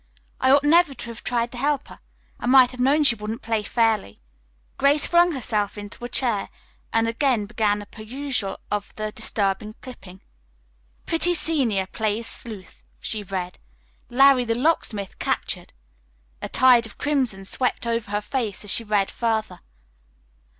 I 0.39 0.49
ought 0.49 0.63
never 0.63 0.95
to 0.95 1.05
have 1.11 1.23
tried 1.23 1.51
to 1.51 1.59
help 1.59 1.89
her. 1.89 1.99
I 2.39 2.47
might 2.47 2.71
have 2.71 2.79
known 2.79 3.03
she 3.03 3.13
wouldn't 3.13 3.43
play 3.43 3.61
fairly." 3.61 4.19
Grace 4.79 5.05
flung 5.05 5.33
herself 5.33 5.77
into 5.77 6.03
a 6.03 6.09
chair 6.09 6.49
and 6.91 7.07
again 7.07 7.45
began 7.45 7.83
a 7.83 7.85
perusal 7.85 8.57
of 8.71 8.95
the 8.95 9.11
disturbing 9.11 9.75
clipping. 9.79 10.21
"Pretty 11.05 11.35
Senior 11.35 11.85
Plays 11.85 12.25
Sleuth," 12.25 12.81
she 12.99 13.21
read. 13.21 13.59
"Larry, 14.09 14.43
the 14.43 14.55
Locksmith, 14.55 15.19
Captured." 15.19 15.71
A 16.41 16.49
tide 16.49 16.87
of 16.87 16.97
crimson 16.97 17.45
swept 17.45 17.85
over 17.85 18.09
her 18.09 18.21
face 18.21 18.63
as 18.63 18.71
she 18.71 18.83
read 18.83 19.11
further. 19.11 19.59